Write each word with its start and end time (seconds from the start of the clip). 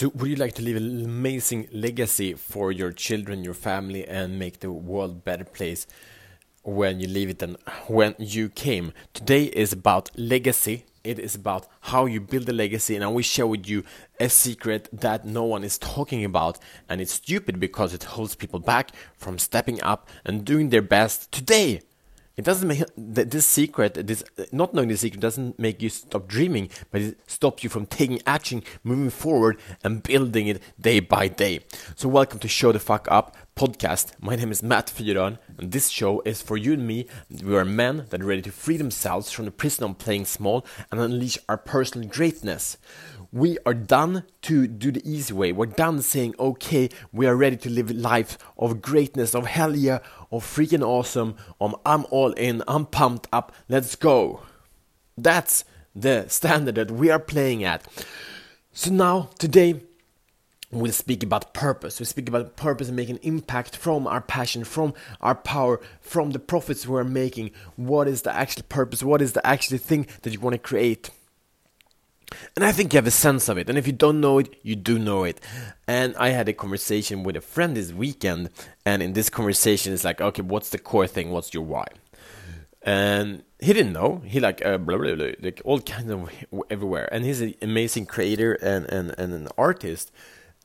So, 0.00 0.10
would 0.14 0.30
you 0.30 0.36
like 0.36 0.54
to 0.54 0.62
leave 0.62 0.76
an 0.76 1.04
amazing 1.04 1.68
legacy 1.72 2.32
for 2.32 2.72
your 2.72 2.90
children, 2.90 3.44
your 3.44 3.52
family, 3.52 4.08
and 4.08 4.38
make 4.38 4.60
the 4.60 4.72
world 4.72 5.10
a 5.10 5.14
better 5.14 5.44
place 5.44 5.86
when 6.62 7.00
you 7.00 7.06
leave 7.06 7.28
it 7.28 7.38
than 7.40 7.58
when 7.86 8.14
you 8.18 8.48
came? 8.48 8.94
Today 9.12 9.44
is 9.44 9.74
about 9.74 10.10
legacy. 10.16 10.86
It 11.04 11.18
is 11.18 11.34
about 11.34 11.66
how 11.82 12.06
you 12.06 12.18
build 12.18 12.48
a 12.48 12.54
legacy, 12.54 12.94
and 12.94 13.04
I 13.04 13.08
will 13.08 13.20
share 13.20 13.46
with 13.46 13.68
you 13.68 13.84
a 14.18 14.30
secret 14.30 14.88
that 14.90 15.26
no 15.26 15.44
one 15.44 15.64
is 15.64 15.76
talking 15.76 16.24
about, 16.24 16.58
and 16.88 17.02
it's 17.02 17.12
stupid 17.12 17.60
because 17.60 17.92
it 17.92 18.04
holds 18.04 18.34
people 18.34 18.58
back 18.58 18.92
from 19.18 19.38
stepping 19.38 19.82
up 19.82 20.08
and 20.24 20.46
doing 20.46 20.70
their 20.70 20.80
best 20.80 21.30
today. 21.30 21.82
It 22.40 22.46
doesn't 22.46 22.68
make 22.68 22.82
this 22.96 23.44
secret, 23.44 24.06
this 24.06 24.24
not 24.50 24.72
knowing 24.72 24.88
the 24.88 24.96
secret, 24.96 25.20
doesn't 25.20 25.58
make 25.58 25.82
you 25.82 25.90
stop 25.90 26.26
dreaming, 26.26 26.70
but 26.90 27.02
it 27.02 27.20
stops 27.26 27.62
you 27.62 27.68
from 27.68 27.84
taking 27.84 28.22
action, 28.24 28.62
moving 28.82 29.10
forward, 29.10 29.58
and 29.84 30.02
building 30.02 30.46
it 30.46 30.62
day 30.80 31.00
by 31.00 31.28
day. 31.28 31.60
So, 31.96 32.08
welcome 32.08 32.38
to 32.38 32.48
Show 32.48 32.72
the 32.72 32.78
Fuck 32.78 33.06
Up 33.10 33.36
podcast. 33.54 34.12
My 34.22 34.36
name 34.36 34.50
is 34.52 34.62
Matt 34.62 34.86
Fyron, 34.86 35.36
and 35.58 35.70
this 35.70 35.90
show 35.90 36.22
is 36.24 36.40
for 36.40 36.56
you 36.56 36.72
and 36.72 36.86
me. 36.86 37.06
We 37.44 37.54
are 37.58 37.64
men 37.66 38.06
that 38.08 38.22
are 38.22 38.26
ready 38.26 38.40
to 38.40 38.52
free 38.52 38.78
themselves 38.78 39.30
from 39.30 39.44
the 39.44 39.50
prison 39.50 39.84
of 39.84 39.98
playing 39.98 40.24
small 40.24 40.64
and 40.90 40.98
unleash 40.98 41.36
our 41.46 41.58
personal 41.58 42.08
greatness 42.08 42.78
we 43.32 43.58
are 43.64 43.74
done 43.74 44.24
to 44.42 44.66
do 44.66 44.90
the 44.90 45.08
easy 45.08 45.32
way. 45.32 45.52
We're 45.52 45.66
done 45.66 46.02
saying, 46.02 46.34
okay, 46.38 46.88
we 47.12 47.26
are 47.26 47.36
ready 47.36 47.56
to 47.58 47.70
live 47.70 47.90
life 47.90 48.36
of 48.58 48.82
greatness, 48.82 49.34
of 49.34 49.46
hell 49.46 49.76
yeah, 49.76 49.98
of 50.32 50.44
freaking 50.44 50.82
awesome, 50.82 51.36
um, 51.60 51.76
I'm 51.86 52.06
all 52.10 52.32
in, 52.32 52.62
I'm 52.66 52.86
pumped 52.86 53.28
up, 53.32 53.52
let's 53.68 53.94
go. 53.94 54.42
That's 55.16 55.64
the 55.94 56.28
standard 56.28 56.76
that 56.76 56.90
we 56.90 57.10
are 57.10 57.18
playing 57.18 57.64
at. 57.64 57.86
So 58.72 58.90
now, 58.90 59.30
today, 59.38 59.82
we'll 60.70 60.92
speak 60.92 61.22
about 61.22 61.52
purpose. 61.52 61.98
We'll 61.98 62.06
speak 62.06 62.28
about 62.28 62.56
purpose 62.56 62.88
and 62.88 62.96
making 62.96 63.18
impact 63.22 63.76
from 63.76 64.06
our 64.06 64.20
passion, 64.20 64.64
from 64.64 64.94
our 65.20 65.34
power, 65.34 65.80
from 66.00 66.30
the 66.30 66.38
profits 66.38 66.86
we're 66.86 67.04
making. 67.04 67.50
What 67.76 68.08
is 68.08 68.22
the 68.22 68.34
actual 68.34 68.64
purpose? 68.68 69.02
What 69.02 69.20
is 69.20 69.32
the 69.32 69.44
actual 69.46 69.78
thing 69.78 70.06
that 70.22 70.32
you 70.32 70.40
want 70.40 70.54
to 70.54 70.58
create? 70.58 71.10
And 72.56 72.64
I 72.64 72.72
think 72.72 72.92
you 72.92 72.98
have 72.98 73.06
a 73.06 73.10
sense 73.10 73.48
of 73.48 73.58
it. 73.58 73.68
And 73.68 73.78
if 73.78 73.86
you 73.86 73.92
don't 73.92 74.20
know 74.20 74.38
it, 74.38 74.54
you 74.62 74.76
do 74.76 74.98
know 74.98 75.24
it. 75.24 75.40
And 75.86 76.16
I 76.16 76.30
had 76.30 76.48
a 76.48 76.52
conversation 76.52 77.22
with 77.22 77.36
a 77.36 77.40
friend 77.40 77.76
this 77.76 77.92
weekend. 77.92 78.50
And 78.84 79.02
in 79.02 79.12
this 79.12 79.30
conversation, 79.30 79.92
it's 79.92 80.04
like, 80.04 80.20
okay, 80.20 80.42
what's 80.42 80.70
the 80.70 80.78
core 80.78 81.06
thing? 81.06 81.30
What's 81.30 81.54
your 81.54 81.62
why? 81.62 81.86
And 82.82 83.42
he 83.58 83.72
didn't 83.72 83.92
know. 83.92 84.22
He 84.24 84.40
like 84.40 84.64
uh, 84.64 84.78
blah, 84.78 84.96
blah, 84.96 85.14
blah, 85.14 85.32
like 85.40 85.60
all 85.64 85.80
kinds 85.80 86.10
of 86.10 86.30
everywhere. 86.70 87.08
And 87.12 87.24
he's 87.24 87.40
an 87.40 87.54
amazing 87.60 88.06
creator 88.06 88.54
and, 88.54 88.86
and, 88.86 89.14
and 89.18 89.32
an 89.34 89.48
artist. 89.58 90.10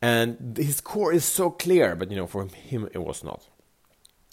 And 0.01 0.57
his 0.57 0.81
core 0.81 1.13
is 1.13 1.25
so 1.25 1.49
clear, 1.49 1.95
but 1.95 2.11
you 2.11 2.17
know, 2.17 2.27
for 2.27 2.47
him 2.47 2.89
it 2.93 2.99
was 2.99 3.23
not 3.23 3.47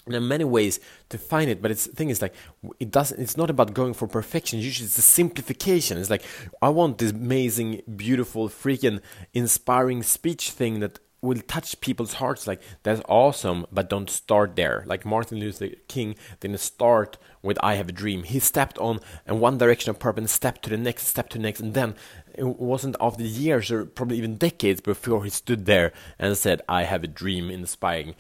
there 0.07 0.19
are 0.19 0.21
many 0.21 0.45
ways 0.45 0.81
to 1.11 1.19
find 1.19 1.49
it 1.49 1.63
but 1.63 1.71
it's 1.71 1.87
the 1.87 1.95
thing 1.95 2.11
is 2.11 2.21
like 2.21 2.35
it 2.81 2.91
doesn't 2.91 3.21
it's 3.21 3.37
not 3.37 3.51
about 3.51 3.75
going 3.75 3.95
for 3.95 4.09
perfection. 4.09 4.59
Usually 4.59 4.87
it's 4.87 4.99
a 4.99 5.03
simplification. 5.03 5.99
It's 5.99 6.11
like 6.11 6.25
i 6.61 6.69
want 6.69 6.99
this 6.99 7.13
amazing 7.13 7.83
beautiful 7.97 8.49
freaking 8.49 9.01
inspiring 9.33 10.03
speech 10.03 10.51
thing 10.51 10.81
that 10.81 10.99
will 11.21 11.41
touch 11.47 11.81
people's 11.81 12.15
hearts. 12.15 12.49
Like 12.49 12.61
that's 12.83 13.01
awesome 13.09 13.65
but 13.71 13.89
don't 13.89 14.11
start 14.11 14.57
there. 14.57 14.83
Like 14.87 15.07
martin 15.07 15.39
luther 15.39 15.69
king 15.87 16.17
didn't 16.41 16.59
start 16.59 17.17
with 17.41 17.59
i 17.63 17.75
have 17.75 17.89
a 17.89 17.93
dream. 17.93 18.25
He 18.25 18.41
stepped 18.41 18.79
on 18.79 18.99
in 19.27 19.39
one 19.39 19.57
direction 19.57 19.91
of 19.91 20.01
purpose 20.01 20.33
stepped 20.33 20.63
to 20.65 20.71
the 20.71 20.77
next 20.77 21.07
step 21.07 21.29
to 21.31 21.39
the 21.39 21.45
next 21.45 21.61
and 21.61 21.75
then 21.75 21.95
it 22.35 22.45
wasn't 22.45 22.97
after 22.99 23.23
the 23.23 23.29
years 23.29 23.71
or 23.71 23.85
probably 23.85 24.17
even 24.17 24.37
decades 24.37 24.81
before 24.81 25.23
he 25.23 25.31
stood 25.31 25.67
there 25.67 25.93
and 26.19 26.37
said 26.37 26.63
i 26.69 26.85
have 26.85 27.05
a 27.05 27.07
dream 27.07 27.51
inspiring 27.51 28.15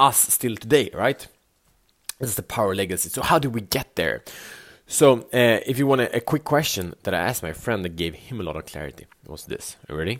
us 0.00 0.18
still 0.32 0.56
today, 0.56 0.90
right? 0.94 1.26
This 2.18 2.30
is 2.30 2.36
the 2.36 2.42
power 2.42 2.74
legacy. 2.74 3.08
So 3.08 3.22
how 3.22 3.38
do 3.38 3.50
we 3.50 3.60
get 3.60 3.96
there? 3.96 4.24
So 4.86 5.20
uh, 5.32 5.60
if 5.66 5.78
you 5.78 5.86
want 5.86 6.00
a, 6.00 6.16
a, 6.16 6.20
quick 6.20 6.42
question 6.42 6.94
that 7.04 7.14
I 7.14 7.18
asked 7.18 7.42
my 7.42 7.52
friend 7.52 7.84
that 7.84 7.94
gave 7.94 8.14
him 8.14 8.40
a 8.40 8.42
lot 8.42 8.56
of 8.56 8.66
clarity 8.66 9.06
was 9.26 9.44
this. 9.44 9.76
Ready? 9.88 10.18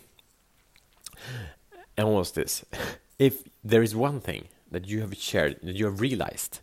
And 1.97 2.09
was 2.09 2.33
this? 2.33 2.65
If 3.19 3.43
there 3.63 3.83
is 3.83 3.95
one 3.95 4.21
thing 4.21 4.49
that 4.71 4.89
you 4.89 5.03
have 5.03 5.15
shared, 5.15 5.59
that 5.63 5.77
you 5.77 5.85
have 5.85 6.01
realized 6.01 6.61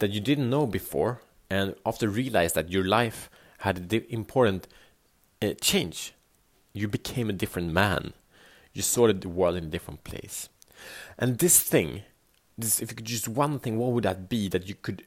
that 0.00 0.10
you 0.10 0.20
didn't 0.20 0.50
know 0.50 0.66
before, 0.66 1.22
and 1.48 1.74
after 1.86 2.08
realized 2.08 2.54
that 2.56 2.70
your 2.70 2.84
life 2.84 3.30
had 3.58 3.78
an 3.78 4.04
important 4.10 4.68
uh, 5.40 5.54
change, 5.62 6.12
you 6.74 6.88
became 6.88 7.30
a 7.30 7.32
different 7.32 7.72
man. 7.72 8.12
You 8.74 8.82
saw 8.82 9.10
the 9.10 9.28
world 9.28 9.56
in 9.56 9.64
a 9.64 9.68
different 9.68 10.04
place. 10.04 10.50
And 11.16 11.38
this 11.38 11.60
thing 11.60 12.02
this, 12.56 12.80
if 12.80 12.90
you 12.90 12.96
could 12.96 13.06
choose 13.06 13.28
one 13.28 13.58
thing, 13.58 13.78
what 13.78 13.92
would 13.92 14.04
that 14.04 14.28
be 14.28 14.48
that 14.48 14.68
you 14.68 14.74
could 14.74 15.04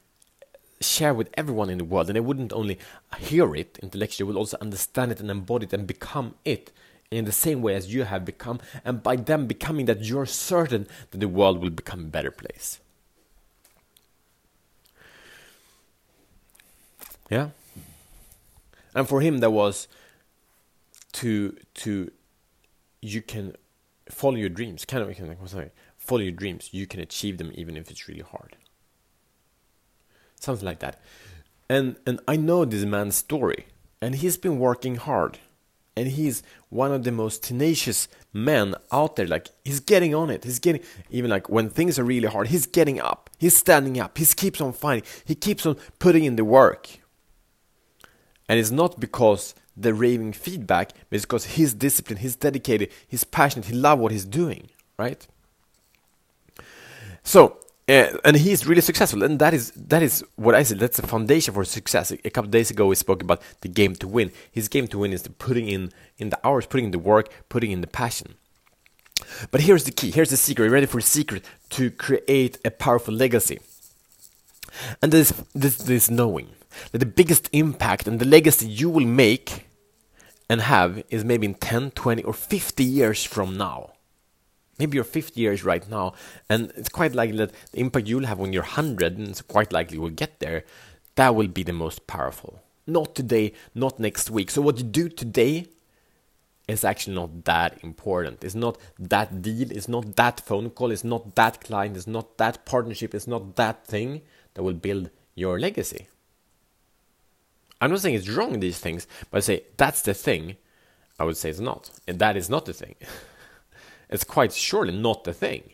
share 0.80 1.14
with 1.14 1.30
everyone 1.34 1.70
in 1.70 1.78
the 1.78 1.84
world? 1.84 2.08
And 2.08 2.16
they 2.16 2.20
wouldn't 2.20 2.52
only 2.52 2.78
hear 3.18 3.54
it 3.54 3.78
intellectually, 3.82 4.26
they 4.26 4.32
would 4.32 4.38
also 4.38 4.56
understand 4.60 5.12
it 5.12 5.20
and 5.20 5.30
embody 5.30 5.66
it 5.66 5.72
and 5.72 5.86
become 5.86 6.34
it 6.44 6.72
in 7.10 7.24
the 7.24 7.32
same 7.32 7.62
way 7.62 7.74
as 7.74 7.92
you 7.92 8.04
have 8.04 8.24
become. 8.24 8.60
And 8.84 9.02
by 9.02 9.16
them 9.16 9.46
becoming 9.46 9.86
that, 9.86 10.04
you're 10.04 10.26
certain 10.26 10.86
that 11.10 11.18
the 11.18 11.28
world 11.28 11.60
will 11.60 11.70
become 11.70 12.00
a 12.00 12.08
better 12.08 12.30
place. 12.30 12.80
Yeah. 17.30 17.50
And 18.94 19.08
for 19.08 19.20
him, 19.20 19.38
that 19.38 19.50
was 19.50 19.86
to 21.12 21.56
to 21.74 22.10
you 23.00 23.22
can 23.22 23.54
follow 24.08 24.36
your 24.36 24.48
dreams. 24.48 24.84
Kind 24.84 25.02
of, 25.02 25.08
like, 25.08 25.38
sorry, 25.46 25.70
follow 26.08 26.22
your 26.22 26.32
dreams. 26.32 26.70
You 26.72 26.86
can 26.86 27.00
achieve 27.00 27.38
them 27.38 27.52
even 27.54 27.76
if 27.76 27.90
it's 27.90 28.08
really 28.08 28.22
hard. 28.22 28.56
Something 30.40 30.66
like 30.66 30.80
that. 30.80 31.00
And 31.68 31.96
and 32.06 32.20
I 32.26 32.36
know 32.36 32.64
this 32.64 32.84
man's 32.84 33.16
story, 33.16 33.66
and 34.00 34.14
he's 34.14 34.38
been 34.38 34.58
working 34.58 34.96
hard, 34.96 35.38
and 35.96 36.08
he's 36.08 36.42
one 36.70 36.92
of 36.92 37.04
the 37.04 37.12
most 37.12 37.42
tenacious 37.42 38.08
men 38.32 38.74
out 38.90 39.16
there. 39.16 39.26
Like 39.26 39.48
he's 39.64 39.80
getting 39.80 40.14
on 40.14 40.30
it. 40.30 40.44
He's 40.44 40.58
getting 40.58 40.82
even 41.10 41.30
like 41.30 41.48
when 41.50 41.68
things 41.68 41.98
are 41.98 42.04
really 42.04 42.28
hard, 42.28 42.48
he's 42.48 42.66
getting 42.66 43.00
up. 43.00 43.28
He's 43.38 43.56
standing 43.56 44.00
up. 44.00 44.16
He 44.16 44.24
keeps 44.24 44.60
on 44.60 44.72
fighting. 44.72 45.04
He 45.24 45.34
keeps 45.34 45.66
on 45.66 45.76
putting 45.98 46.24
in 46.24 46.36
the 46.36 46.44
work. 46.44 46.88
And 48.48 48.58
it's 48.58 48.70
not 48.70 48.98
because 48.98 49.54
the 49.76 49.92
raving 49.92 50.32
feedback, 50.32 50.92
but 51.08 51.16
it's 51.16 51.26
because 51.26 51.44
he's 51.56 51.74
disciplined, 51.74 52.20
he's 52.20 52.34
dedicated, 52.34 52.90
he's 53.06 53.22
passionate, 53.22 53.66
he 53.66 53.74
loves 53.74 54.00
what 54.00 54.10
he's 54.10 54.24
doing, 54.24 54.70
right? 54.98 55.26
So, 57.28 57.58
uh, 57.90 58.16
and 58.24 58.38
he's 58.38 58.66
really 58.66 58.80
successful, 58.80 59.22
and 59.22 59.38
that 59.38 59.52
is 59.52 59.70
that 59.72 60.02
is 60.02 60.24
what 60.36 60.54
I 60.54 60.62
said. 60.62 60.78
That's 60.78 60.96
the 60.96 61.06
foundation 61.06 61.52
for 61.52 61.62
success. 61.62 62.10
A 62.10 62.30
couple 62.30 62.50
days 62.50 62.70
ago, 62.70 62.86
we 62.86 62.94
spoke 62.94 63.22
about 63.22 63.42
the 63.60 63.68
game 63.68 63.94
to 63.96 64.08
win. 64.08 64.32
His 64.50 64.66
game 64.66 64.88
to 64.88 64.98
win 65.00 65.12
is 65.12 65.28
putting 65.38 65.68
in 65.68 65.92
in 66.16 66.30
the 66.30 66.40
hours, 66.42 66.64
putting 66.64 66.86
in 66.86 66.90
the 66.90 66.98
work, 66.98 67.28
putting 67.50 67.70
in 67.70 67.82
the 67.82 67.86
passion. 67.86 68.36
But 69.50 69.60
here's 69.60 69.84
the 69.84 69.92
key. 69.92 70.10
Here's 70.10 70.30
the 70.30 70.38
secret. 70.38 70.70
Ready 70.70 70.86
for 70.86 71.02
the 71.02 71.06
secret 71.06 71.44
to 71.76 71.90
create 71.90 72.56
a 72.64 72.70
powerful 72.70 73.12
legacy? 73.12 73.58
And 75.02 75.12
this 75.12 75.34
this 75.54 75.76
this 75.76 76.08
knowing 76.08 76.48
that 76.92 77.00
the 77.00 77.12
biggest 77.20 77.50
impact 77.52 78.08
and 78.08 78.20
the 78.20 78.30
legacy 78.36 78.66
you 78.66 78.88
will 78.88 79.06
make 79.06 79.66
and 80.48 80.62
have 80.62 81.04
is 81.10 81.26
maybe 81.26 81.44
in 81.46 81.56
10, 81.56 81.90
20, 81.90 82.22
or 82.22 82.32
50 82.32 82.82
years 82.82 83.22
from 83.22 83.58
now 83.58 83.92
maybe 84.78 84.96
you're 84.96 85.04
50 85.04 85.40
years 85.40 85.64
right 85.64 85.88
now, 85.88 86.14
and 86.48 86.72
it's 86.76 86.88
quite 86.88 87.14
likely 87.14 87.38
that 87.38 87.52
the 87.72 87.80
impact 87.80 88.08
you'll 88.08 88.26
have 88.26 88.38
when 88.38 88.52
you're 88.52 88.62
100, 88.62 89.18
and 89.18 89.28
it's 89.28 89.42
quite 89.42 89.72
likely 89.72 89.98
will 89.98 90.10
get 90.10 90.40
there, 90.40 90.64
that 91.16 91.34
will 91.34 91.48
be 91.48 91.62
the 91.62 91.72
most 91.72 92.06
powerful. 92.06 92.60
Not 92.86 93.14
today, 93.14 93.52
not 93.74 93.98
next 93.98 94.30
week. 94.30 94.50
So, 94.50 94.62
what 94.62 94.78
you 94.78 94.84
do 94.84 95.08
today 95.08 95.66
is 96.68 96.84
actually 96.84 97.14
not 97.14 97.44
that 97.44 97.78
important. 97.82 98.44
It's 98.44 98.54
not 98.54 98.78
that 98.98 99.42
deal, 99.42 99.70
it's 99.70 99.88
not 99.88 100.16
that 100.16 100.40
phone 100.40 100.70
call, 100.70 100.90
it's 100.90 101.04
not 101.04 101.34
that 101.34 101.62
client, 101.62 101.96
it's 101.96 102.06
not 102.06 102.38
that 102.38 102.64
partnership, 102.66 103.14
it's 103.14 103.26
not 103.26 103.56
that 103.56 103.86
thing 103.86 104.22
that 104.54 104.62
will 104.62 104.74
build 104.74 105.10
your 105.34 105.58
legacy. 105.58 106.08
I'm 107.80 107.90
not 107.90 108.00
saying 108.00 108.16
it's 108.16 108.28
wrong, 108.28 108.60
these 108.60 108.78
things, 108.78 109.06
but 109.30 109.38
I 109.38 109.40
say 109.40 109.62
that's 109.76 110.02
the 110.02 110.14
thing. 110.14 110.56
I 111.18 111.24
would 111.24 111.36
say 111.36 111.50
it's 111.50 111.60
not. 111.60 111.90
And 112.06 112.18
that 112.18 112.36
is 112.36 112.50
not 112.50 112.64
the 112.64 112.72
thing. 112.72 112.94
It's 114.08 114.24
quite 114.24 114.52
surely 114.52 114.96
not 114.96 115.24
the 115.24 115.32
thing. 115.32 115.70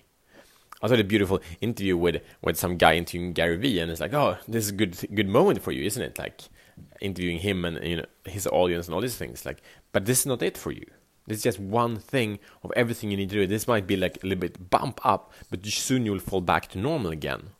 I 0.82 0.88
saw 0.88 0.94
a 0.94 1.02
beautiful 1.02 1.40
interview 1.60 1.96
with 1.96 2.22
with 2.42 2.58
some 2.58 2.76
guy 2.76 2.94
interviewing 2.94 3.32
Gary 3.32 3.56
Vee, 3.56 3.78
and 3.78 3.90
it's 3.90 4.00
like, 4.00 4.12
oh, 4.12 4.36
this 4.46 4.64
is 4.64 4.70
a 4.70 4.74
good 4.74 4.98
good 5.14 5.28
moment 5.28 5.62
for 5.62 5.72
you, 5.72 5.84
isn't 5.84 6.02
it? 6.02 6.18
Like 6.18 6.42
interviewing 7.00 7.38
him 7.38 7.64
and 7.64 7.82
you 7.86 7.96
know 7.96 8.06
his 8.24 8.46
audience 8.46 8.86
and 8.86 8.94
all 8.94 9.00
these 9.00 9.16
things. 9.16 9.46
Like, 9.46 9.62
but 9.92 10.04
this 10.04 10.20
is 10.20 10.26
not 10.26 10.42
it 10.42 10.58
for 10.58 10.72
you. 10.72 10.84
This 11.26 11.38
is 11.38 11.42
just 11.42 11.58
one 11.58 11.96
thing 11.96 12.38
of 12.62 12.72
everything 12.76 13.10
you 13.10 13.16
need 13.16 13.30
to 13.30 13.36
do. 13.36 13.46
This 13.46 13.66
might 13.66 13.86
be 13.86 13.96
like 13.96 14.22
a 14.22 14.26
little 14.26 14.40
bit 14.40 14.68
bump 14.68 15.00
up, 15.04 15.32
but 15.50 15.64
soon 15.64 16.04
you'll 16.04 16.18
fall 16.18 16.42
back 16.42 16.68
to 16.68 16.78
normal 16.78 17.12
again. 17.12 17.50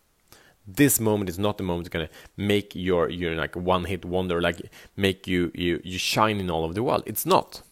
This 0.67 1.01
moment 1.01 1.31
is 1.31 1.39
not 1.39 1.57
the 1.57 1.65
moment 1.65 1.85
that's 1.85 1.93
gonna 1.93 2.11
make 2.37 2.75
your 2.75 3.09
your 3.09 3.35
like 3.35 3.57
one 3.57 3.85
hit 3.85 4.05
wonder, 4.05 4.41
like 4.41 4.61
make 4.97 5.27
you 5.27 5.51
you 5.55 5.81
you 5.83 5.99
shine 5.99 6.41
in 6.41 6.51
all 6.51 6.65
of 6.65 6.75
the 6.75 6.83
world. 6.83 7.05
It's 7.07 7.25
not 7.25 7.63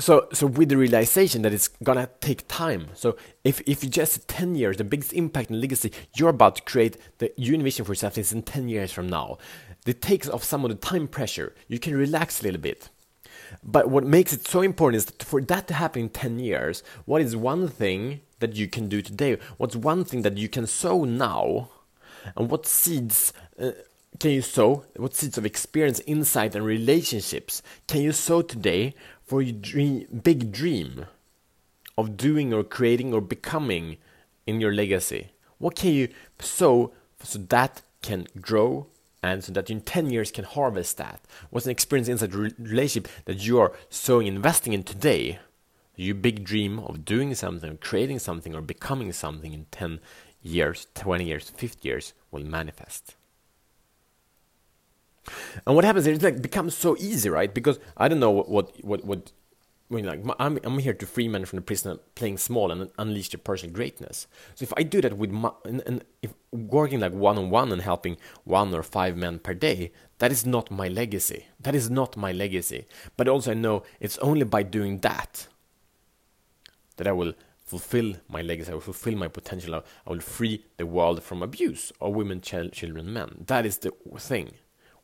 so 0.00 0.28
so 0.32 0.46
with 0.46 0.68
the 0.68 0.76
realization 0.76 1.42
that 1.42 1.52
it's 1.52 1.68
gonna 1.68 2.08
take 2.20 2.48
time. 2.48 2.88
So 2.94 3.16
if 3.44 3.60
if 3.66 3.84
you 3.84 3.90
just 3.90 4.26
10 4.28 4.54
years 4.54 4.76
the 4.76 4.84
biggest 4.84 5.12
impact 5.12 5.50
and 5.50 5.60
legacy 5.60 5.92
you're 6.16 6.30
about 6.30 6.56
to 6.56 6.62
create 6.62 6.96
the 7.18 7.32
you 7.36 7.54
envision 7.54 7.84
for 7.84 7.92
yourself 7.92 8.18
is 8.18 8.32
in 8.32 8.42
10 8.42 8.68
years 8.68 8.92
from 8.92 9.08
now. 9.08 9.38
It 9.86 10.02
takes 10.02 10.28
off 10.28 10.44
some 10.44 10.64
of 10.64 10.70
the 10.70 10.76
time 10.76 11.08
pressure. 11.08 11.54
You 11.68 11.78
can 11.78 11.96
relax 11.96 12.40
a 12.40 12.44
little 12.44 12.60
bit. 12.60 12.88
But 13.64 13.90
what 13.90 14.04
makes 14.04 14.32
it 14.32 14.46
so 14.46 14.60
important 14.60 14.98
is 14.98 15.04
that 15.06 15.22
for 15.22 15.40
that 15.40 15.66
to 15.68 15.74
happen 15.74 16.02
in 16.02 16.08
10 16.08 16.38
years 16.38 16.82
what 17.04 17.22
is 17.22 17.36
one 17.36 17.68
thing 17.68 18.20
that 18.38 18.56
you 18.56 18.68
can 18.68 18.88
do 18.88 19.02
today? 19.02 19.38
What's 19.58 19.76
one 19.76 20.04
thing 20.04 20.22
that 20.22 20.38
you 20.38 20.48
can 20.48 20.66
sow 20.66 21.04
now? 21.04 21.70
And 22.36 22.50
what 22.50 22.66
seeds 22.66 23.32
uh, 23.58 23.72
can 24.18 24.32
you 24.32 24.42
sow? 24.42 24.84
What 24.96 25.14
seeds 25.14 25.38
of 25.38 25.46
experience, 25.46 26.00
insight, 26.00 26.54
and 26.54 26.64
relationships 26.64 27.62
can 27.86 28.02
you 28.02 28.12
sow 28.12 28.42
today 28.42 28.94
for 29.30 29.40
your 29.40 29.54
dream, 29.54 30.08
big 30.24 30.50
dream 30.50 31.06
of 31.96 32.16
doing 32.16 32.52
or 32.52 32.64
creating 32.64 33.14
or 33.14 33.20
becoming 33.20 33.96
in 34.44 34.60
your 34.60 34.74
legacy? 34.74 35.30
What 35.58 35.76
can 35.76 35.92
you 35.92 36.08
sow 36.40 36.90
so 37.22 37.38
that 37.38 37.82
can 38.02 38.26
grow 38.40 38.88
and 39.22 39.44
so 39.44 39.52
that 39.52 39.70
in 39.70 39.82
10 39.82 40.10
years 40.10 40.32
can 40.32 40.42
harvest 40.42 40.96
that? 40.96 41.20
What's 41.50 41.66
an 41.66 41.70
experience, 41.70 42.08
insight, 42.08 42.34
relationship 42.34 43.06
that 43.26 43.46
you 43.46 43.60
are 43.60 43.70
sowing, 43.88 44.26
investing 44.26 44.72
in 44.72 44.82
today? 44.82 45.38
Your 45.94 46.16
big 46.16 46.42
dream 46.42 46.80
of 46.80 47.04
doing 47.04 47.32
something, 47.36 47.78
creating 47.80 48.18
something, 48.18 48.52
or 48.52 48.60
becoming 48.60 49.12
something 49.12 49.52
in 49.52 49.66
10 49.70 50.00
years, 50.42 50.88
20 50.94 51.24
years, 51.24 51.50
50 51.50 51.88
years 51.88 52.14
will 52.32 52.42
manifest. 52.42 53.14
And 55.66 55.74
what 55.74 55.84
happens 55.84 56.06
is 56.06 56.18
it 56.18 56.22
like 56.22 56.42
becomes 56.42 56.76
so 56.76 56.96
easy, 56.98 57.28
right? 57.28 57.52
Because 57.52 57.78
I 57.96 58.08
don't 58.08 58.20
know 58.20 58.30
what 58.30 58.50
what 58.50 58.84
what, 58.84 59.04
what 59.04 59.32
I 59.90 59.94
mean, 59.94 60.06
like 60.06 60.22
I'm 60.38 60.58
I'm 60.62 60.78
here 60.78 60.94
to 60.94 61.06
free 61.06 61.26
men 61.26 61.44
from 61.44 61.56
the 61.56 61.62
prison, 61.62 61.92
of 61.92 62.14
playing 62.14 62.38
small 62.38 62.70
and 62.70 62.90
unleash 62.96 63.30
their 63.30 63.38
personal 63.38 63.74
greatness. 63.74 64.28
So 64.54 64.62
if 64.62 64.72
I 64.76 64.84
do 64.84 65.00
that 65.00 65.16
with 65.16 65.30
my, 65.30 65.50
and, 65.64 65.82
and 65.84 66.04
if 66.22 66.32
working 66.52 67.00
like 67.00 67.12
one 67.12 67.38
on 67.38 67.50
one 67.50 67.72
and 67.72 67.82
helping 67.82 68.16
one 68.44 68.72
or 68.72 68.84
five 68.84 69.16
men 69.16 69.40
per 69.40 69.52
day, 69.52 69.90
that 70.18 70.30
is 70.30 70.46
not 70.46 70.70
my 70.70 70.86
legacy. 70.86 71.46
That 71.58 71.74
is 71.74 71.90
not 71.90 72.16
my 72.16 72.30
legacy. 72.30 72.86
But 73.16 73.26
also 73.26 73.50
I 73.50 73.54
know 73.54 73.82
it's 73.98 74.18
only 74.18 74.44
by 74.44 74.62
doing 74.62 74.98
that 74.98 75.48
that 76.96 77.08
I 77.08 77.12
will 77.12 77.32
fulfill 77.64 78.14
my 78.28 78.42
legacy. 78.42 78.70
I 78.70 78.74
will 78.74 78.80
fulfill 78.80 79.16
my 79.16 79.28
potential. 79.28 79.74
I 79.74 80.10
will 80.10 80.20
free 80.20 80.64
the 80.76 80.86
world 80.86 81.22
from 81.22 81.42
abuse 81.42 81.92
of 82.00 82.14
women, 82.14 82.40
ch- 82.40 82.70
children, 82.72 83.12
men. 83.12 83.44
That 83.46 83.66
is 83.66 83.78
the 83.78 83.92
thing 84.18 84.52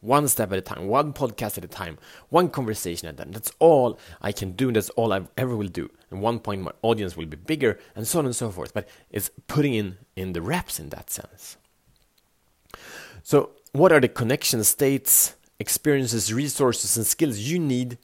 one 0.00 0.28
step 0.28 0.52
at 0.52 0.58
a 0.58 0.62
time, 0.62 0.86
one 0.86 1.12
podcast 1.12 1.58
at 1.58 1.64
a 1.64 1.68
time, 1.68 1.98
one 2.28 2.48
conversation 2.48 3.08
at 3.08 3.14
a 3.14 3.16
time. 3.18 3.32
That's 3.32 3.52
all 3.58 3.98
I 4.20 4.32
can 4.32 4.52
do. 4.52 4.72
That's 4.72 4.90
all 4.90 5.12
I 5.12 5.22
ever 5.36 5.56
will 5.56 5.68
do. 5.68 5.90
And 6.10 6.20
one 6.20 6.38
point, 6.38 6.62
my 6.62 6.72
audience 6.82 7.16
will 7.16 7.26
be 7.26 7.36
bigger, 7.36 7.78
and 7.94 8.06
so 8.06 8.18
on 8.18 8.26
and 8.26 8.36
so 8.36 8.50
forth. 8.50 8.72
But 8.74 8.88
it's 9.10 9.30
putting 9.46 9.74
in 9.74 9.98
in 10.14 10.32
the 10.32 10.42
reps 10.42 10.78
in 10.78 10.90
that 10.90 11.10
sense. 11.10 11.56
So, 13.22 13.50
what 13.72 13.92
are 13.92 14.00
the 14.00 14.08
connection 14.08 14.62
states, 14.64 15.34
experiences, 15.58 16.32
resources, 16.32 16.96
and 16.96 17.06
skills 17.06 17.38
you 17.38 17.58
need 17.58 17.98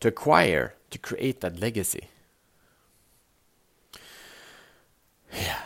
to 0.00 0.08
acquire 0.08 0.74
to 0.90 0.98
create 0.98 1.40
that 1.40 1.60
legacy? 1.60 2.08
Yeah. 5.32 5.58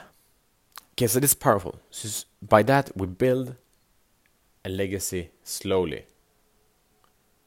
Okay, 0.92 1.06
so 1.08 1.18
this 1.18 1.30
is 1.30 1.34
powerful. 1.34 1.80
So 1.90 2.24
by 2.40 2.62
that, 2.64 2.96
we 2.96 3.06
build 3.06 3.56
a 4.64 4.68
legacy 4.68 5.30
slowly. 5.42 6.04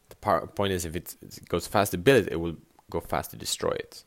The 0.10 0.16
point 0.56 0.74
is, 0.74 0.86
if 0.86 0.96
it 0.96 1.16
goes 1.50 1.68
fast 1.68 1.92
to 1.92 1.98
build 1.98 2.28
it, 2.28 2.34
it 2.34 2.38
will 2.38 2.58
go 2.90 3.00
fast 3.00 3.32
to 3.32 3.38
destroy 3.38 3.72
it. 3.72 4.04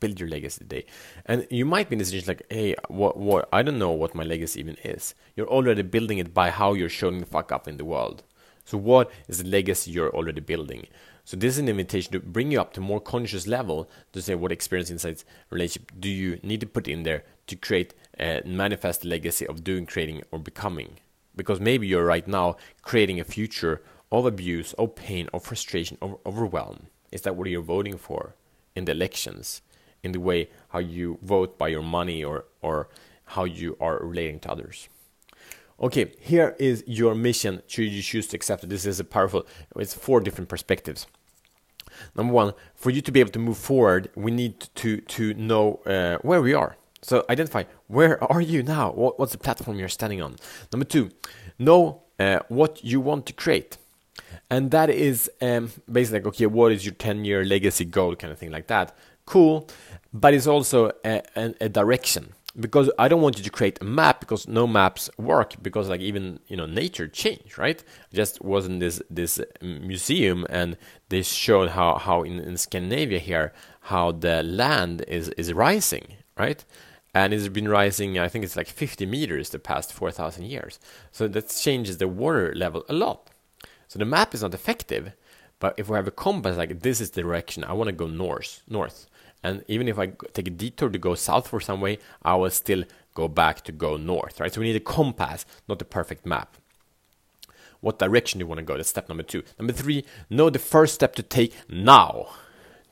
Build 0.00 0.18
your 0.18 0.28
legacy 0.28 0.58
today, 0.58 0.86
and 1.24 1.46
you 1.50 1.64
might 1.64 1.88
be 1.88 1.94
in 1.94 1.98
this 1.98 2.08
situation 2.08 2.28
like, 2.28 2.42
hey, 2.50 2.74
what, 2.88 3.16
what? 3.16 3.48
I 3.52 3.62
don't 3.62 3.78
know 3.78 3.92
what 3.92 4.14
my 4.14 4.24
legacy 4.24 4.60
even 4.60 4.76
is. 4.84 5.14
You're 5.36 5.48
already 5.48 5.82
building 5.82 6.18
it 6.18 6.34
by 6.34 6.50
how 6.50 6.74
you're 6.74 6.88
showing 6.88 7.20
the 7.20 7.26
fuck 7.26 7.52
up 7.52 7.68
in 7.68 7.76
the 7.76 7.84
world. 7.84 8.22
So, 8.64 8.76
what 8.76 9.10
is 9.28 9.38
the 9.38 9.48
legacy 9.48 9.92
you're 9.92 10.14
already 10.14 10.40
building? 10.40 10.88
So, 11.24 11.36
this 11.36 11.54
is 11.54 11.58
an 11.60 11.68
invitation 11.68 12.12
to 12.12 12.20
bring 12.20 12.50
you 12.50 12.60
up 12.60 12.72
to 12.74 12.80
more 12.80 13.00
conscious 13.00 13.46
level 13.46 13.88
to 14.12 14.20
say 14.20 14.34
what 14.34 14.52
experience, 14.52 14.90
insights, 14.90 15.24
relationship 15.48 15.92
do 15.98 16.10
you 16.10 16.38
need 16.42 16.60
to 16.60 16.66
put 16.66 16.88
in 16.88 17.04
there 17.04 17.24
to 17.46 17.56
create 17.56 17.94
a 18.18 18.42
manifest 18.44 19.02
the 19.02 19.08
legacy 19.08 19.46
of 19.46 19.64
doing, 19.64 19.86
creating, 19.86 20.22
or 20.32 20.38
becoming 20.38 20.98
because 21.36 21.60
maybe 21.60 21.86
you're 21.86 22.04
right 22.04 22.26
now 22.26 22.56
creating 22.82 23.20
a 23.20 23.24
future 23.24 23.82
of 24.10 24.26
abuse, 24.26 24.72
of 24.74 24.94
pain, 24.94 25.28
of 25.32 25.44
frustration, 25.44 25.98
of 26.00 26.18
overwhelm. 26.24 26.86
Is 27.10 27.22
that 27.22 27.36
what 27.36 27.48
you're 27.48 27.62
voting 27.62 27.98
for 27.98 28.34
in 28.74 28.84
the 28.84 28.92
elections? 28.92 29.62
In 30.02 30.12
the 30.12 30.20
way 30.20 30.50
how 30.68 30.80
you 30.80 31.18
vote 31.22 31.56
by 31.56 31.68
your 31.68 31.82
money 31.82 32.22
or, 32.22 32.44
or 32.60 32.88
how 33.24 33.44
you 33.44 33.76
are 33.80 33.98
relating 33.98 34.38
to 34.40 34.50
others? 34.50 34.88
Okay, 35.80 36.12
here 36.20 36.54
is 36.58 36.84
your 36.86 37.14
mission 37.14 37.62
should 37.66 37.90
you 37.90 38.02
choose 38.02 38.26
to 38.28 38.36
accept 38.36 38.62
it. 38.62 38.70
This 38.70 38.86
is 38.86 39.00
a 39.00 39.04
powerful, 39.04 39.46
it's 39.76 39.94
four 39.94 40.20
different 40.20 40.48
perspectives. 40.48 41.06
Number 42.14 42.32
one, 42.32 42.52
for 42.74 42.90
you 42.90 43.00
to 43.00 43.12
be 43.12 43.20
able 43.20 43.30
to 43.30 43.38
move 43.38 43.56
forward, 43.56 44.10
we 44.14 44.30
need 44.30 44.68
to, 44.76 45.00
to 45.00 45.34
know 45.34 45.80
uh, 45.86 46.18
where 46.18 46.42
we 46.42 46.52
are 46.52 46.76
so 47.04 47.24
identify 47.28 47.64
where 47.86 48.22
are 48.32 48.40
you 48.40 48.62
now? 48.62 48.90
What, 48.90 49.18
what's 49.18 49.32
the 49.32 49.38
platform 49.38 49.78
you're 49.78 49.88
standing 49.88 50.22
on? 50.22 50.36
Number 50.72 50.86
two, 50.86 51.10
know 51.58 52.02
uh, 52.18 52.40
what 52.48 52.82
you 52.82 53.00
want 53.00 53.26
to 53.26 53.32
create. 53.32 53.76
And 54.50 54.70
that 54.70 54.90
is 54.90 55.30
um, 55.40 55.70
basically 55.90 56.20
like, 56.20 56.26
okay, 56.28 56.46
what 56.46 56.72
is 56.72 56.84
your 56.84 56.94
10 56.94 57.24
year 57.24 57.44
legacy 57.44 57.84
goal, 57.84 58.16
kind 58.16 58.32
of 58.32 58.38
thing 58.38 58.50
like 58.50 58.68
that. 58.68 58.96
Cool. 59.26 59.68
But 60.12 60.34
it's 60.34 60.46
also 60.46 60.92
a, 61.04 61.22
a, 61.36 61.54
a 61.60 61.68
direction 61.68 62.32
because 62.58 62.90
I 62.98 63.08
don't 63.08 63.20
want 63.20 63.36
you 63.36 63.44
to 63.44 63.50
create 63.50 63.78
a 63.80 63.84
map 63.84 64.20
because 64.20 64.46
no 64.46 64.66
maps 64.66 65.10
work 65.18 65.56
because 65.60 65.88
like 65.88 66.00
even 66.00 66.38
you 66.46 66.56
know 66.56 66.66
nature 66.66 67.08
changed 67.08 67.58
right 67.58 67.82
just 68.12 68.42
was 68.44 68.66
in 68.66 68.78
this 68.78 69.02
this 69.10 69.40
museum 69.60 70.46
and 70.48 70.76
they 71.08 71.22
showed 71.22 71.70
how 71.70 71.96
how 71.96 72.22
in, 72.22 72.38
in 72.38 72.56
Scandinavia 72.56 73.18
here 73.18 73.52
how 73.80 74.12
the 74.12 74.42
land 74.44 75.04
is 75.08 75.30
is 75.30 75.52
rising 75.52 76.14
right 76.38 76.64
and 77.14 77.32
it's 77.32 77.48
been 77.48 77.68
rising 77.68 78.18
i 78.18 78.28
think 78.28 78.44
it's 78.44 78.56
like 78.56 78.66
50 78.66 79.06
meters 79.06 79.50
the 79.50 79.58
past 79.58 79.92
4000 79.92 80.44
years. 80.44 80.78
So 81.12 81.28
that 81.28 81.48
changes 81.48 81.98
the 81.98 82.08
water 82.08 82.52
level 82.54 82.84
a 82.88 82.92
lot. 82.92 83.30
So 83.88 83.98
the 83.98 84.04
map 84.04 84.34
is 84.34 84.42
not 84.42 84.54
effective 84.54 85.12
but 85.60 85.74
if 85.78 85.88
we 85.88 85.96
have 85.96 86.08
a 86.08 86.10
compass 86.10 86.56
like 86.56 86.80
this 86.80 87.00
is 87.00 87.10
the 87.12 87.22
direction 87.22 87.64
i 87.64 87.72
want 87.72 87.88
to 87.88 87.92
go 87.92 88.06
north 88.06 88.62
north. 88.68 89.06
And 89.42 89.64
even 89.68 89.88
if 89.88 89.98
i 89.98 90.06
take 90.32 90.48
a 90.48 90.50
detour 90.50 90.90
to 90.90 90.98
go 90.98 91.14
south 91.14 91.48
for 91.48 91.60
some 91.60 91.80
way 91.80 91.98
i 92.22 92.34
will 92.34 92.50
still 92.50 92.84
go 93.14 93.28
back 93.28 93.62
to 93.62 93.72
go 93.72 93.96
north 93.96 94.40
right? 94.40 94.52
So 94.52 94.60
we 94.60 94.66
need 94.66 94.76
a 94.76 94.80
compass 94.80 95.46
not 95.68 95.80
a 95.80 95.84
perfect 95.84 96.26
map. 96.26 96.56
What 97.80 97.98
direction 97.98 98.38
do 98.38 98.44
you 98.44 98.46
want 98.46 98.60
to 98.60 98.64
go? 98.64 98.78
That's 98.78 98.88
step 98.88 99.10
number 99.10 99.22
two. 99.22 99.42
Number 99.58 99.74
three 99.74 100.06
know 100.30 100.48
the 100.48 100.58
first 100.58 100.94
step 100.94 101.14
to 101.16 101.22
take 101.22 101.52
now. 101.68 102.28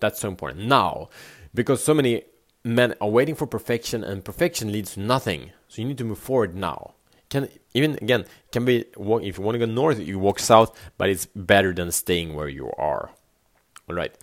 That's 0.00 0.20
so 0.20 0.28
important 0.28 0.66
now. 0.66 1.08
Because 1.54 1.82
so 1.82 1.94
many 1.94 2.24
men 2.64 2.94
are 3.00 3.08
waiting 3.08 3.34
for 3.34 3.46
perfection 3.46 4.04
and 4.04 4.24
perfection 4.24 4.70
leads 4.70 4.94
to 4.94 5.00
nothing. 5.00 5.52
So 5.68 5.82
you 5.82 5.88
need 5.88 5.98
to 5.98 6.04
move 6.04 6.18
forward 6.18 6.54
now. 6.54 6.94
Can 7.28 7.48
even 7.72 7.94
again 7.94 8.26
can 8.52 8.64
be 8.64 8.80
if 8.80 9.38
you 9.38 9.44
want 9.44 9.54
to 9.54 9.58
go 9.58 9.64
north 9.64 9.98
you 9.98 10.18
walk 10.18 10.38
south 10.38 10.78
but 10.98 11.08
it's 11.08 11.24
better 11.34 11.72
than 11.72 11.90
staying 11.90 12.34
where 12.34 12.48
you 12.48 12.70
are. 12.76 13.10
All 13.88 13.96
right. 13.96 14.14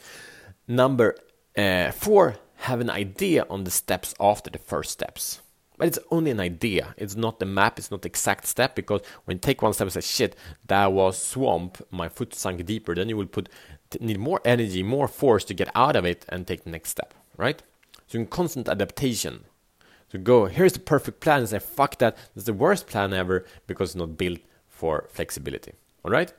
Number 0.67 1.15
uh, 1.58 1.91
four 1.91 2.36
have 2.58 2.81
an 2.81 2.89
idea 2.89 3.46
on 3.50 3.63
the 3.63 3.72
steps 3.72 4.13
after 4.19 4.50
the 4.50 4.60
first 4.60 4.91
steps. 4.91 5.41
But 5.77 5.88
it's 5.88 6.00
only 6.12 6.29
an 6.29 6.41
idea. 6.41 6.93
It's 6.98 7.15
not 7.15 7.39
the 7.39 7.46
map. 7.46 7.79
It's 7.79 7.89
not 7.89 8.01
the 8.01 8.10
exact 8.10 8.46
step 8.46 8.75
because 8.75 9.01
when 9.24 9.38
you 9.38 9.39
take 9.39 9.62
one 9.62 9.74
step 9.74 9.86
and 9.86 9.93
say 9.93 10.01
shit 10.01 10.36
that 10.67 10.91
was 10.93 11.17
swamp. 11.17 11.81
My 11.89 12.10
foot 12.10 12.36
sunk 12.36 12.63
deeper 12.65 12.93
then 12.93 13.10
you 13.10 13.17
will 13.17 13.25
put 13.25 13.50
need 14.00 14.19
more 14.19 14.39
energy 14.46 14.84
more 14.84 15.08
force 15.08 15.43
to 15.46 15.55
get 15.55 15.69
out 15.74 15.96
of 15.96 16.05
it 16.05 16.24
and 16.29 16.46
take 16.46 16.63
the 16.63 16.69
next 16.69 16.91
step. 16.91 17.15
Right 17.36 17.63
so 18.10 18.18
in 18.18 18.25
constant 18.25 18.68
adaptation. 18.68 19.46
So 20.12 20.18
go, 20.18 20.48
here's 20.48 20.74
the 20.74 20.80
perfect 20.80 21.20
plan, 21.20 21.42
and 21.42 21.50
say, 21.50 21.60
fuck 21.60 22.00
that, 22.00 22.18
that's 22.34 22.48
the 22.48 22.54
worst 22.54 22.88
plan 22.88 23.13
ever 23.13 23.46
because 23.68 23.92
it's 23.92 23.96
not 23.96 24.18
built 24.18 24.39
for 24.68 25.06
flexibility. 25.10 25.74
All 26.04 26.12
right? 26.12 26.34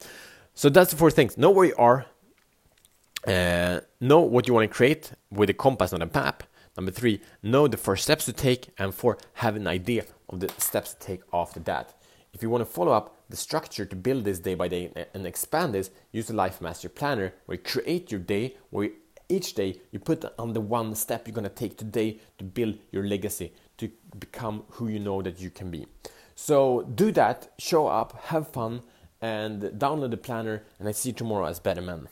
So 0.55 0.69
that's 0.69 0.91
the 0.91 0.97
four 0.97 1.13
things. 1.13 1.39
Know 1.39 1.51
where 1.51 1.67
you 1.67 1.75
are, 1.79 2.07
uh, 3.25 3.81
know 4.01 4.21
what 4.21 4.49
you 4.49 4.55
want 4.55 4.69
to 4.69 4.75
create 4.75 5.13
with 5.31 5.49
a 5.49 5.55
compass, 5.55 5.93
not 5.93 6.03
a 6.03 6.11
map. 6.13 6.43
Number 6.77 6.91
three, 6.91 7.21
know 7.43 7.69
the 7.69 7.77
first 7.77 8.03
steps 8.03 8.25
to 8.25 8.33
take. 8.33 8.71
And 8.77 8.93
four, 8.93 9.19
have 9.35 9.55
an 9.55 9.69
idea 9.69 10.05
of 10.29 10.41
the 10.41 10.49
steps 10.59 10.95
to 10.95 10.99
take 10.99 11.21
after 11.33 11.61
that. 11.61 11.95
If 12.33 12.43
you 12.43 12.51
want 12.51 12.63
to 12.63 12.71
follow 12.71 12.93
up 12.93 13.17
the 13.29 13.37
structure 13.37 13.85
to 13.85 13.97
build 13.97 14.25
this 14.25 14.41
day 14.41 14.55
by 14.55 14.67
day 14.67 14.93
and 15.15 15.27
expand 15.27 15.75
this, 15.75 15.91
use 16.11 16.27
the 16.27 16.35
Life 16.35 16.61
Master 16.61 16.89
Planner 16.89 17.35
where 17.47 17.57
you 17.57 17.63
create 17.63 18.11
your 18.11 18.21
day, 18.21 18.57
where 18.71 18.87
you 18.87 18.93
each 19.31 19.55
day 19.55 19.81
you 19.93 19.99
put 19.99 20.25
on 20.39 20.53
the 20.53 20.61
one 20.61 20.95
step 20.95 21.27
you're 21.27 21.35
going 21.35 21.45
to 21.45 21.55
take 21.55 21.77
today 21.77 22.19
to 22.39 22.45
build 22.45 22.77
your 22.93 23.07
legacy 23.07 23.53
to 23.79 23.91
become 24.19 24.65
who 24.71 24.89
you 24.89 24.99
know 24.99 25.23
that 25.23 25.41
you 25.41 25.51
can 25.51 25.71
be. 25.71 25.87
So 26.35 26.83
do 26.95 27.13
that 27.13 27.53
show 27.59 27.87
up 27.87 28.21
have 28.25 28.49
fun 28.49 28.83
and 29.21 29.63
download 29.63 30.11
the 30.11 30.17
planner 30.17 30.63
and 30.79 30.89
i 30.89 30.93
see 30.93 31.11
you 31.11 31.15
tomorrow 31.15 31.47
as 31.47 31.61
better 31.61 31.83
men 31.83 32.09